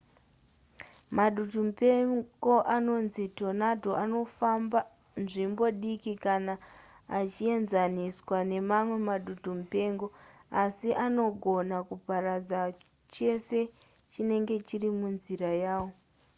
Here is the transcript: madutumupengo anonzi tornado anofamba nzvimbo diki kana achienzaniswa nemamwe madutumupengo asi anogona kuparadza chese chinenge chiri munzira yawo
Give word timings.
madutumupengo 1.15 2.55
anonzi 2.75 3.23
tornado 3.37 3.91
anofamba 4.03 4.79
nzvimbo 5.23 5.65
diki 5.81 6.13
kana 6.25 6.53
achienzaniswa 7.19 8.37
nemamwe 8.51 8.97
madutumupengo 9.09 10.07
asi 10.61 10.89
anogona 11.05 11.77
kuparadza 11.89 12.59
chese 13.13 13.59
chinenge 14.11 14.55
chiri 14.67 14.89
munzira 14.99 15.49
yawo 15.63 15.89